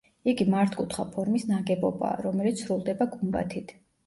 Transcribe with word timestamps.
იგი 0.31 0.45
მართკუთხა 0.53 1.05
ფორმის 1.17 1.45
ნაგებობაა, 1.51 2.15
რომელიც 2.29 2.65
სრულდება 2.65 3.09
გუმბათით. 3.15 3.77